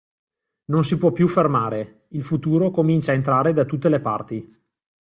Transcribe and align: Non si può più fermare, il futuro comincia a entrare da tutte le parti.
Non 0.71 0.83
si 0.83 0.97
può 0.97 1.11
più 1.11 1.27
fermare, 1.27 2.05
il 2.13 2.23
futuro 2.23 2.71
comincia 2.71 3.11
a 3.11 3.13
entrare 3.13 3.53
da 3.53 3.65
tutte 3.65 3.87
le 3.87 3.99
parti. 3.99 4.59